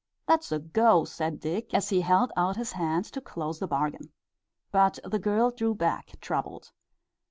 "That's 0.25 0.51
a 0.51 0.57
go!" 0.57 1.05
said 1.05 1.39
Dick, 1.39 1.75
as 1.75 1.89
he 1.89 2.01
held 2.01 2.31
out 2.35 2.55
his 2.57 2.71
hand 2.71 3.05
to 3.13 3.21
close 3.21 3.59
the 3.59 3.67
bargain. 3.67 4.11
But 4.71 4.97
the 5.03 5.19
girl 5.19 5.51
drew 5.51 5.75
back, 5.75 6.19
troubled. 6.19 6.71